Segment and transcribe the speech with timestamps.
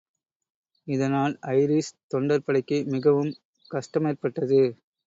[0.87, 3.31] இதனால் ஐரிஷ் தொண்டர்படைக்கு மிகவும்
[3.71, 4.61] கஷ்டமேற்பட்டது.